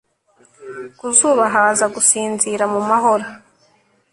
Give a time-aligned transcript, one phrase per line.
[0.97, 3.25] ku zuba haza gusinzira mu mahoro